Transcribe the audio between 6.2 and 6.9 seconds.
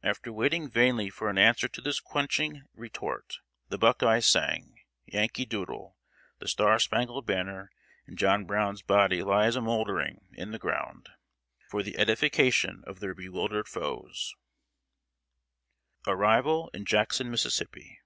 the "Star